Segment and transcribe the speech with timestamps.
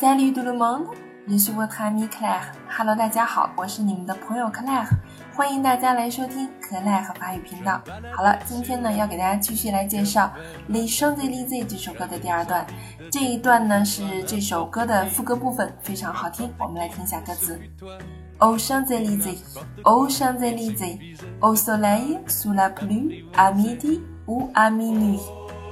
[0.00, 0.86] Salut tout le monde,
[1.28, 2.50] je suis votre ami Claire.
[2.68, 4.88] Hello，大家好，我是你们的朋友 Claire，
[5.36, 7.80] 欢迎大家来收听 Claire 法语频道。
[8.12, 10.32] 好了，今天呢要给大家继续来介绍
[10.72, 12.66] 《Les Champs-Élysées》这首歌的第二段。
[13.12, 16.52] 这一段呢是这首歌的副歌部分，非常好听。
[16.58, 17.56] 我们来听一下歌词
[18.40, 19.38] ：Aux Champs-Élysées,
[19.84, 25.20] aux Champs-Élysées, au soleil, sous la pluie, à midi ou à minuit.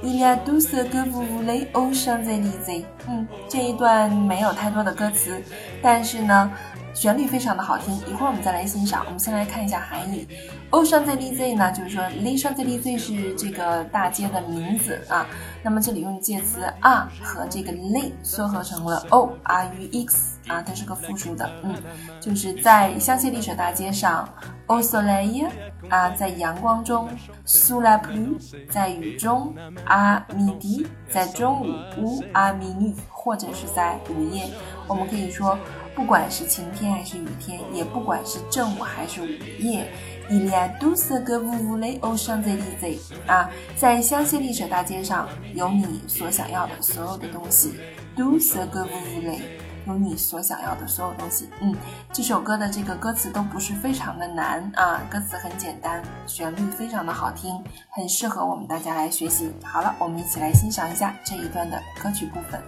[0.03, 2.83] Il y a tout ce que vous voulez aux Champs-Élysées。
[3.07, 5.41] 嗯，这一段没有太多的歌词，
[5.81, 6.51] 但是呢，
[6.93, 7.95] 旋律非常的好听。
[8.05, 9.03] 一会儿我们再来欣赏。
[9.05, 10.27] 我们先来看一下含义。
[10.71, 15.25] Au Champs Élysées 呢，就是说 Les Champs-Élysées 是这个大街的名字啊。
[15.63, 21.49] 那么这里用介词 are 和这个 les 缩合成了 o r u x 啊，它是个复数的。
[21.63, 21.73] 嗯，
[22.19, 24.27] 就是在香榭丽舍大街上
[24.67, 25.47] ，au soleil。
[25.89, 27.09] 啊，在阳光中
[27.45, 28.37] ，sous la pluie，
[28.69, 29.53] 在雨中
[29.85, 34.45] ，à midi，在中午，ou à minuit，或者是在午夜。
[34.87, 35.59] 我们可以说，
[35.93, 39.27] 不管是晴天还是雨天，也不管是正午还是午
[39.59, 39.91] 夜
[40.29, 42.99] ，il y a tout ce que vous voulez aux Champs-Élysées。
[43.27, 47.73] 啊，在香榭丽舍大街上，有你所想要的所有的东西
[48.15, 49.41] ，tout ce que vous voulez。
[49.87, 51.49] 有你所想要的所有东西。
[51.61, 51.75] 嗯，
[52.11, 57.51] 这首歌的这个歌词都不是非常的难啊，歌词很简单，旋律非常的好听，
[57.89, 59.51] 很适合我们大家来学习。
[59.63, 62.61] 好了，我们一起来欣赏一下这一段的歌曲部分。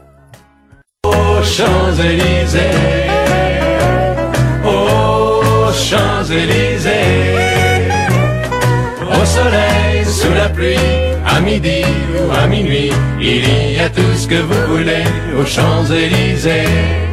[11.27, 11.83] À midi
[12.15, 15.03] ou à minuit, il y a tout ce que vous voulez
[15.37, 17.04] aux Champs-Élysées.